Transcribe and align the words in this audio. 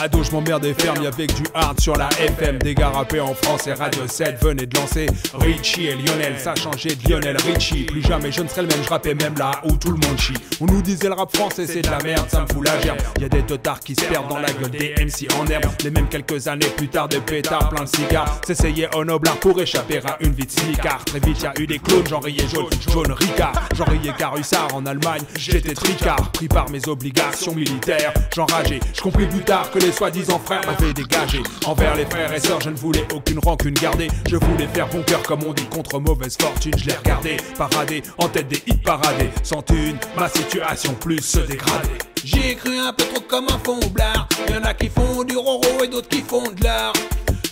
Ado, 0.00 0.22
je 0.22 0.30
m'emmerde 0.30 0.64
et 0.66 0.74
ferme 0.74 1.04
avec 1.06 1.34
du 1.34 1.44
hard 1.54 1.80
sur 1.80 1.96
la 1.96 2.08
FM. 2.20 2.58
Des 2.58 2.74
gars 2.74 2.90
rappés 2.90 3.20
en 3.20 3.34
France 3.34 3.66
et 3.66 3.72
Radio 3.72 4.02
7 4.06 4.42
venaient 4.42 4.66
de 4.66 4.76
lancer 4.78 5.06
Richie 5.34 5.86
et 5.86 5.94
Lionel. 5.94 6.34
Ça 6.38 6.54
changé 6.54 6.90
de 6.94 7.08
Lionel 7.10 7.36
Richie. 7.46 7.84
Plus 7.84 8.02
jamais 8.02 8.30
je 8.30 8.42
ne 8.42 8.48
serai 8.48 8.62
le 8.62 8.68
même, 8.68 8.82
je 8.82 8.88
rappais 8.88 9.14
même 9.14 9.34
là 9.38 9.52
où 9.64 9.72
tout 9.76 9.90
le 9.90 10.06
monde 10.06 10.18
chie. 10.18 10.34
On 10.60 10.66
nous 10.66 10.82
disait 10.82 11.08
le 11.08 11.14
rap 11.14 11.34
français 11.34 11.66
c'est 11.66 11.80
de 11.80 11.90
la 11.90 11.98
merde, 12.02 12.26
ça 12.28 12.42
me 12.42 12.46
fout 12.52 12.66
la 12.66 12.78
gerbe. 12.80 12.98
Y 13.20 13.24
a 13.24 13.28
des 13.28 13.42
totards 13.42 13.80
qui 13.80 13.94
se 13.94 14.04
perdent 14.04 14.28
dans 14.28 14.38
la 14.38 14.52
gueule 14.52 14.70
des 14.70 14.94
MC 14.98 15.28
en 15.38 15.46
herbe. 15.46 15.64
Les 15.82 15.90
mêmes 15.90 16.08
quelques 16.08 16.46
années 16.46 16.68
plus 16.76 16.88
tard, 16.88 17.08
des 17.08 17.20
pétards 17.20 17.70
plein 17.70 17.84
de 17.84 17.88
cigares. 17.88 18.40
S'essayer 18.46 18.88
au 18.94 19.04
noblard 19.04 19.36
pour 19.36 19.58
échapper 19.60 19.98
à 20.04 20.18
une 20.20 20.32
vie 20.32 20.46
de 20.46 20.50
smicard. 20.50 21.04
Très 21.06 21.20
vite, 21.20 21.42
y 21.42 21.46
a 21.46 21.52
eu 21.58 21.66
des 21.66 21.78
clones, 21.78 22.06
j'en 22.06 22.20
riais 22.20 22.46
jaune, 22.52 22.68
jaune 22.92 23.12
Ricard. 23.12 23.68
J'en 23.74 23.84
riais 23.84 24.12
Carussard 24.16 24.74
en 24.74 24.84
Allemagne, 24.84 25.22
j'étais 25.38 25.74
tricard. 25.74 26.30
Pris 26.32 26.48
par 26.48 26.68
mes 26.70 26.86
obligations 26.86 27.54
militaires, 27.54 28.12
j'enrageais. 28.34 28.80
Je 28.94 29.00
compris 29.00 29.26
plus 29.26 29.42
tard 29.42 29.70
que 29.70 29.78
les 29.78 29.85
soi-disant 29.92 30.38
frères 30.38 30.62
m'avaient 30.66 30.92
dégagé. 30.92 31.42
Envers 31.64 31.94
les 31.94 32.06
frères 32.06 32.32
et 32.32 32.40
sœurs, 32.40 32.60
je 32.60 32.70
ne 32.70 32.76
voulais 32.76 33.06
aucune 33.14 33.38
rancune 33.38 33.74
garder. 33.74 34.08
Je 34.28 34.36
voulais 34.36 34.66
faire 34.68 34.88
bon 34.88 35.02
cœur 35.02 35.22
comme 35.22 35.42
on 35.44 35.52
dit 35.52 35.66
contre 35.66 35.98
mauvaise 35.98 36.36
fortune. 36.40 36.72
Je 36.76 36.86
les 36.86 36.94
regardais 36.94 37.36
parader 37.58 38.02
en 38.18 38.28
tête 38.28 38.48
des 38.48 38.62
hits 38.66 38.82
paradés. 38.84 39.30
Sans 39.42 39.62
thune, 39.62 39.98
ma 40.16 40.28
situation 40.28 40.94
plus 40.94 41.20
se 41.20 41.40
dégrader. 41.40 41.98
J'y 42.24 42.50
ai 42.50 42.54
cru 42.56 42.78
un 42.78 42.92
peu 42.92 43.04
trop 43.04 43.20
comme 43.22 43.46
un 43.46 43.58
fond 43.64 43.80
blard. 43.92 44.28
Y'en 44.48 44.62
a 44.64 44.74
qui 44.74 44.88
font 44.88 45.22
du 45.24 45.36
roro 45.36 45.84
et 45.84 45.88
d'autres 45.88 46.08
qui 46.08 46.22
font 46.22 46.42
de 46.42 46.64
l'art. 46.64 46.92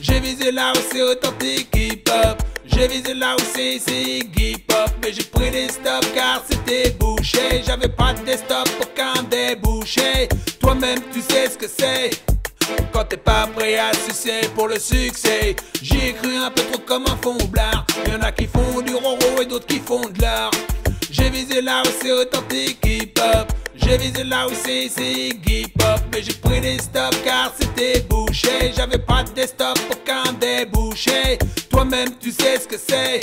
J'ai 0.00 0.20
visé 0.20 0.50
là 0.52 0.72
où 0.74 0.78
c'est 0.92 1.02
authentique 1.02 1.68
hip-hop. 1.74 2.42
J'ai 2.66 2.88
visé 2.88 3.14
là 3.14 3.36
où 3.36 3.42
c'est 3.54 3.76
hip-hop. 3.76 4.90
Mais 5.02 5.12
j'ai 5.12 5.24
pris 5.24 5.50
des 5.50 5.68
stops 5.68 6.08
car 6.14 6.42
c'était 6.48 6.90
bouché. 6.90 7.62
J'avais 7.66 7.88
pas 7.88 8.14
de 8.14 8.24
desktop, 8.24 8.68
aucun 8.80 9.22
débouché. 9.24 10.28
Toi-même, 10.60 11.00
tu 11.12 11.20
sais 11.20 11.48
ce 11.50 11.58
que 11.58 11.68
c'est. 11.68 12.10
Quand 12.92 13.04
t'es 13.04 13.16
pas 13.16 13.46
prêt 13.54 13.76
à 13.76 13.92
sucer 13.92 14.48
pour 14.54 14.68
le 14.68 14.78
succès, 14.78 15.54
j'y 15.82 16.08
ai 16.08 16.12
cru 16.14 16.36
un 16.36 16.50
peu 16.50 16.62
trop 16.62 16.80
comme 16.86 17.04
un 17.06 17.16
fond 17.22 17.36
blard. 17.50 17.86
Y'en 18.10 18.20
a 18.22 18.32
qui 18.32 18.46
font 18.46 18.80
du 18.80 18.94
roro 18.94 19.42
et 19.42 19.46
d'autres 19.46 19.66
qui 19.66 19.80
font 19.80 20.00
de 20.00 20.22
l'art. 20.22 20.50
J'ai 21.10 21.30
visé 21.30 21.60
là 21.60 21.82
où 21.84 21.90
c'est 22.00 22.12
authentique 22.12 22.78
hip-hop. 22.84 23.52
J'ai 23.76 23.98
visé 23.98 24.24
là 24.24 24.46
où 24.46 24.52
c'est 24.54 24.86
hip-hop. 24.86 26.00
Mais 26.12 26.22
j'ai 26.22 26.32
pris 26.34 26.60
des 26.60 26.78
stops 26.78 27.18
car 27.24 27.52
c'était 27.58 28.00
bouché. 28.02 28.72
J'avais 28.76 28.98
pas 28.98 29.22
de 29.24 29.30
desktop, 29.30 29.78
aucun 29.90 30.32
débouché. 30.34 31.38
Toi-même, 31.70 32.10
tu 32.20 32.30
sais 32.30 32.58
ce 32.58 32.66
que 32.68 32.76
c'est. 32.78 33.20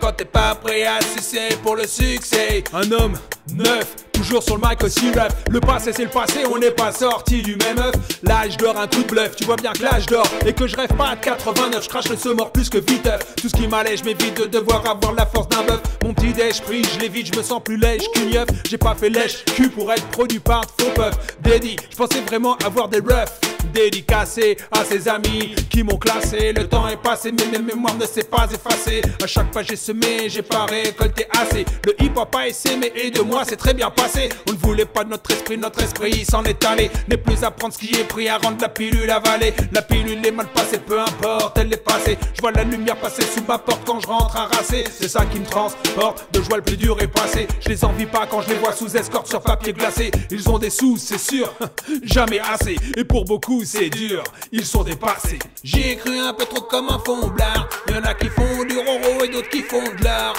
Quand 0.00 0.12
t'es 0.12 0.24
pas 0.24 0.54
prêt 0.54 0.84
à 0.84 1.00
sucer 1.00 1.56
pour 1.62 1.76
le 1.76 1.86
succès. 1.86 2.62
Un 2.72 2.90
homme 2.92 3.18
neuf, 3.54 3.94
toujours 4.22 4.42
sur 4.42 4.56
le 4.56 4.68
mic 4.68 4.82
aussi. 4.84 5.10
Le 5.50 5.60
passé 5.60 5.92
c'est 5.92 6.04
le 6.04 6.08
passé, 6.08 6.40
on 6.50 6.58
n'est 6.58 6.70
pas 6.70 6.92
sorti 6.92 7.42
du 7.42 7.56
même 7.56 7.78
œuf. 7.78 7.94
L'âge 8.22 8.56
d'or, 8.56 8.76
un 8.78 8.86
coup 8.86 9.02
de 9.02 9.08
bluff, 9.08 9.34
tu 9.36 9.44
vois 9.44 9.56
bien 9.56 9.72
que 9.72 9.82
l'âge 9.82 10.06
d'or. 10.06 10.26
Et 10.46 10.52
que 10.52 10.66
je 10.66 10.76
rêve 10.76 10.94
pas 10.96 11.10
à 11.10 11.16
89, 11.16 11.82
je 11.82 11.88
crache 11.88 12.08
le 12.08 12.34
mort 12.34 12.52
plus 12.52 12.68
que 12.68 12.78
vite. 12.78 13.08
Tout 13.40 13.48
ce 13.48 13.54
qui 13.54 13.66
m'allait, 13.66 13.96
je 13.96 14.04
m'évite 14.04 14.40
de 14.40 14.46
devoir 14.46 14.88
avoir 14.88 15.12
la 15.14 15.26
force 15.26 15.48
d'un 15.48 15.62
bœuf. 15.64 15.80
Mon 16.04 16.14
petit 16.14 16.32
déj 16.32 16.62
je 16.68 17.00
l'évite, 17.00 17.32
je 17.32 17.38
me 17.38 17.42
sens 17.42 17.60
plus 17.62 17.76
lèche 17.76 18.08
qu'une 18.14 18.30
yeuf. 18.30 18.46
J'ai 18.68 18.78
pas 18.78 18.94
fait 18.94 19.10
lèche 19.10 19.44
cul 19.44 19.68
pour 19.68 19.92
être 19.92 20.06
produit 20.08 20.38
par 20.38 20.62
faux 20.78 20.90
puff. 20.94 21.14
Dédi, 21.40 21.76
je 21.90 21.96
pensais 21.96 22.20
vraiment 22.20 22.56
avoir 22.64 22.88
des 22.88 23.00
refs 23.00 23.51
dédicacé 23.72 24.56
à 24.70 24.84
ses 24.84 25.08
amis 25.08 25.54
qui 25.70 25.82
m'ont 25.82 25.98
classé. 25.98 26.52
Le 26.52 26.68
temps 26.68 26.88
est 26.88 26.96
passé, 26.96 27.32
mais 27.32 27.58
mes 27.58 27.64
mémoires 27.64 27.96
ne 27.96 28.06
s'est 28.06 28.24
pas 28.24 28.46
effacée. 28.52 29.02
À 29.22 29.26
chaque 29.26 29.52
fois 29.52 29.62
j'ai 29.62 29.76
semé, 29.76 30.28
j'ai 30.28 30.42
pas 30.42 30.66
récolté 30.66 31.26
assez. 31.30 31.64
Le 31.84 31.94
hip 32.02 32.12
hop 32.16 32.34
a 32.34 32.48
essayé, 32.48 32.92
et 32.94 33.10
de 33.10 33.20
moi 33.20 33.42
c'est 33.46 33.56
très 33.56 33.74
bien 33.74 33.90
passé. 33.90 34.28
On 34.48 34.52
ne 34.52 34.58
voulait 34.58 34.84
pas 34.84 35.04
de 35.04 35.10
notre 35.10 35.30
esprit, 35.30 35.56
notre 35.58 35.82
esprit 35.82 36.24
s'en 36.24 36.42
est 36.44 36.64
allé. 36.64 36.90
N'est 37.08 37.16
plus 37.16 37.42
à 37.42 37.50
prendre 37.50 37.74
ce 37.74 37.78
qui 37.78 37.94
est 37.94 38.04
pris, 38.04 38.28
à 38.28 38.38
rendre 38.38 38.60
la 38.60 38.68
pilule 38.68 39.10
avalée. 39.10 39.54
La 39.72 39.82
pilule 39.82 40.24
est 40.24 40.30
mal 40.30 40.46
passée, 40.54 40.78
peu 40.78 41.00
importe, 41.00 41.58
elle 41.58 41.72
est 41.72 41.84
passée. 41.84 42.18
Je 42.34 42.40
vois 42.40 42.52
la 42.52 42.64
lumière 42.64 42.96
passer 42.96 43.22
sous 43.22 43.42
ma 43.46 43.58
porte 43.58 43.82
quand 43.84 44.00
je 44.00 44.06
rentre 44.06 44.36
harassé. 44.36 44.84
C'est 44.90 45.08
ça 45.08 45.24
qui 45.26 45.38
me 45.38 45.46
transporte, 45.46 46.26
de 46.32 46.42
joie 46.42 46.56
le 46.56 46.62
plus 46.62 46.76
dur 46.76 46.96
est 47.00 47.08
passé. 47.08 47.46
Je 47.60 47.68
les 47.68 47.84
envie 47.84 48.06
pas 48.06 48.26
quand 48.26 48.40
je 48.42 48.48
les 48.48 48.56
vois 48.56 48.72
sous 48.72 48.96
escorte 48.96 49.28
sur 49.28 49.40
papier 49.40 49.72
glacé. 49.72 50.10
Ils 50.30 50.48
ont 50.48 50.58
des 50.58 50.70
sous, 50.70 50.96
c'est 50.96 51.18
sûr, 51.18 51.52
jamais 52.02 52.40
assez. 52.40 52.76
Et 52.96 53.04
pour 53.04 53.24
beaucoup, 53.24 53.51
c'est 53.64 53.90
dur, 53.90 54.22
ils 54.50 54.64
sont 54.64 54.82
dépassés. 54.82 55.38
J'y 55.62 55.90
ai 55.90 55.96
cru 55.96 56.18
un 56.18 56.32
peu 56.32 56.44
trop 56.46 56.62
comme 56.62 56.88
un 56.88 56.98
fond 56.98 57.28
blard. 57.28 57.68
Y'en 57.88 58.02
a 58.02 58.14
qui 58.14 58.28
font 58.28 58.64
du 58.64 58.78
roro 58.78 59.24
et 59.24 59.28
d'autres 59.28 59.50
qui 59.50 59.62
font 59.62 59.82
de 59.82 60.04
l'art. 60.04 60.34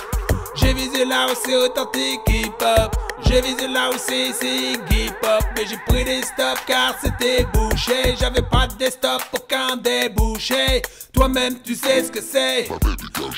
J'ai 0.56 0.74
visé 0.74 1.06
là 1.06 1.28
où 1.32 1.36
c'est 1.46 1.56
authentique 1.56 2.22
hip-hop. 2.28 2.96
J'ai 3.26 3.42
visé 3.42 3.68
là 3.68 3.90
où 3.90 3.98
c'est 3.98 4.30
hip-hop. 4.30 5.44
Mais 5.56 5.66
j'ai 5.68 5.78
pris 5.88 6.04
des 6.04 6.22
stops 6.22 6.62
car 6.68 6.96
c'était 7.02 7.46
bouché. 7.54 8.16
J'avais 8.20 8.42
pas 8.42 8.68
de 8.68 8.76
desktop, 8.76 9.22
aucun 9.34 9.78
débouché. 9.78 10.82
Toi-même, 11.14 11.60
tu 11.64 11.76
sais 11.76 12.04
ce 12.04 12.12
que 12.12 12.22
c'est. 12.22 12.68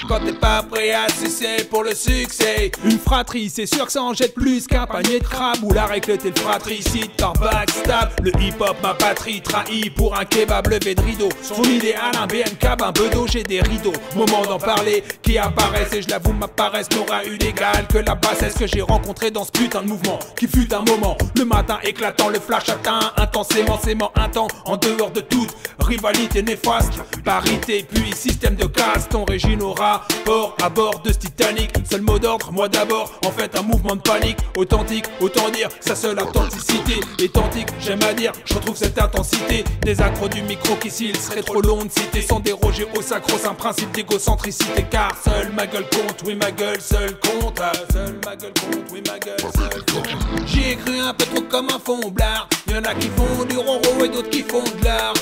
Quand 0.08 0.20
t'es 0.20 0.34
pas 0.34 0.62
prêt 0.64 0.92
à 0.92 1.08
sucer 1.10 1.64
pour 1.70 1.84
le 1.84 1.96
succès. 1.96 2.72
Une 2.84 3.00
fratrie, 3.00 3.50
c'est 3.50 3.66
sûr 3.66 3.86
que 3.86 3.92
ça 3.92 4.04
en 4.04 4.14
jette 4.14 4.36
plus 4.36 4.68
qu'un 4.68 4.86
panier 4.86 5.20
de 5.20 5.24
crabe. 5.24 5.64
Ou 5.64 5.74
la 5.74 5.86
règle 5.86 6.18
t'es 6.18 6.30
le 6.30 6.36
fratricide, 6.36 7.16
t'en 7.18 7.34
backstab. 7.34 8.12
Le 8.22 8.32
hip-hop, 8.40 8.76
ma 8.84 8.94
patrie, 8.94 9.42
trahi 9.42 9.90
pour 9.90 10.18
un 10.18 10.26
kebab 10.26 10.68
levé 10.68 10.96
de 10.96 11.02
rideau. 11.02 11.30
Son 11.42 11.64
idéal, 11.64 12.12
un 12.22 12.28
BNK, 12.28 12.82
un 12.82 12.92
bedeau, 12.92 13.26
j'ai 13.28 13.44
des 13.44 13.62
rideaux. 13.62 13.94
Moment 14.16 14.44
d'en 14.44 14.60
parler, 14.60 15.04
qui 15.24 15.38
apparaissent 15.38 15.94
et 15.94 16.02
je 16.02 16.10
l'avoue, 16.10 16.34
ma 16.34 16.48
paresse 16.48 16.90
n'aura 16.92 17.26
eu 17.26 17.38
d'égal 17.38 17.88
que 17.88 17.98
la 17.98 18.16
bassesse 18.16 18.56
que 18.56 18.68
j'ai 18.68 18.82
rencontrée 18.82 19.32
dans 19.32 19.44
ce 19.44 19.52
putain 19.52 19.82
de 19.82 19.88
mouvement. 19.88 20.20
Qui 20.36 20.48
fut 20.48 20.72
un 20.74 20.84
moment, 20.84 21.18
le 21.36 21.46
matin 21.46 21.80
éclatant, 21.84 22.30
le 22.30 22.40
flash 22.40 22.70
atteint 22.70 23.12
intensément, 23.18 23.80
sément 23.80 24.12
un 24.16 24.30
temps 24.30 24.48
en 24.66 24.78
dehors 24.78 25.12
de 25.12 25.22
toute 25.22 25.50
rivalité 25.80 26.44
néfaste. 26.44 26.94
Parité, 27.24 27.86
puis 27.92 28.14
système 28.14 28.56
de 28.56 28.66
caste, 28.66 29.10
ton 29.10 29.26
régime 29.26 29.65
port 29.74 30.56
à 30.62 30.70
bord 30.70 31.00
de 31.00 31.12
ce 31.12 31.18
Titanic. 31.18 31.72
Seul 31.90 32.02
mot 32.02 32.20
d'ordre, 32.20 32.52
moi 32.52 32.68
d'abord, 32.68 33.12
en 33.26 33.32
fait 33.32 33.58
un 33.58 33.62
mouvement 33.62 33.96
de 33.96 34.02
panique. 34.02 34.38
Authentique, 34.58 35.06
autant 35.22 35.50
dire 35.50 35.70
sa 35.80 35.96
seule 35.96 36.20
authenticité. 36.20 37.00
Étantique, 37.20 37.70
j'aime 37.80 38.02
à 38.04 38.14
dire, 38.14 38.32
je 38.46 38.54
retrouve 38.54 38.76
cette 38.76 39.00
intensité. 39.00 39.64
Des 39.82 40.02
accros 40.02 40.28
du 40.28 40.42
micro 40.42 40.76
qui 40.76 40.90
s'il 40.90 41.18
serait 41.18 41.42
trop 41.42 41.62
long 41.62 41.84
de 41.84 41.92
citer 41.92 42.22
sans 42.22 42.40
déroger 42.40 42.88
au 42.96 43.02
sacro, 43.02 43.38
un 43.48 43.54
principe 43.54 43.92
d'égocentricité. 43.92 44.86
Car 44.90 45.12
seule 45.24 45.52
ma 45.54 45.66
gueule 45.68 45.88
compte, 45.90 46.22
oui 46.26 46.36
ma 46.36 46.52
gueule 46.52 46.82
seule 46.82 47.18
compte. 47.20 47.62
Seule 47.92 48.20
ma 48.26 48.36
gueule 48.36 48.54
compte, 48.54 48.86
oui 48.92 49.02
ma 49.08 49.20
gueule 49.20 49.40
seule 49.40 49.86
compte. 49.86 50.10
J'y 50.46 50.72
ai 50.72 50.76
cru 50.76 51.00
un 51.00 51.14
peu 51.14 51.26
trop 51.26 51.42
comme 51.44 51.68
un 51.70 51.80
fond 51.80 52.10
blard. 52.10 52.48
Y'en 52.72 52.84
a 52.84 52.94
qui 52.96 53.10
font 53.10 53.46
du 53.46 53.58
roro 53.58 54.04
et 54.04 54.10
d'autres 54.10 54.30
qui 54.30 54.42
font 54.42 54.64
de 54.64 54.86
l'art. 54.86 55.14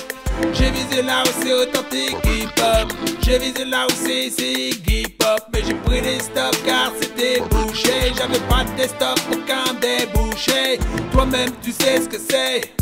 J'ai 0.53 0.71
visé 0.71 1.01
là 1.01 1.23
où 1.23 1.41
c'est 1.41 1.53
authentique 1.53 2.17
hip-hop. 2.25 2.91
J'ai 3.21 3.39
visé 3.39 3.65
là 3.65 3.85
où 3.87 3.93
c'est 3.93 4.27
hip-hop. 4.27 5.41
Mais 5.53 5.63
j'ai 5.65 5.75
pris 5.75 6.01
des 6.01 6.19
stops 6.19 6.57
car 6.65 6.91
c'était 7.01 7.41
bouché. 7.41 8.13
J'avais 8.17 8.39
pas 8.49 8.63
de 8.63 8.75
desktop, 8.77 9.19
aucun 9.31 9.73
débouché. 9.75 10.79
Toi-même, 11.11 11.51
tu 11.61 11.71
sais 11.71 12.01
ce 12.01 12.09
que 12.09 12.17
c'est. 12.17 12.73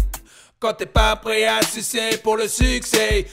Quand 0.60 0.74
t'es 0.74 0.86
pas 0.86 1.16
prêt 1.16 1.46
à 1.46 1.62
sucer 1.64 2.18
pour 2.24 2.38
le 2.38 2.48
succès, 2.48 3.26